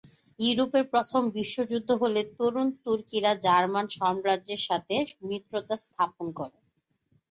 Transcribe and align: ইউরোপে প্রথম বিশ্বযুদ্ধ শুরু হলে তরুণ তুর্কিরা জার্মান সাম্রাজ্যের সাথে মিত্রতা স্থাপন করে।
ইউরোপে 0.39 0.81
প্রথম 0.91 1.21
বিশ্বযুদ্ধ 1.35 1.89
শুরু 1.89 2.01
হলে 2.01 2.21
তরুণ 2.35 2.67
তুর্কিরা 2.83 3.31
জার্মান 3.45 3.85
সাম্রাজ্যের 3.97 4.61
সাথে 4.67 4.95
মিত্রতা 5.27 5.75
স্থাপন 5.85 6.27
করে। 6.37 6.57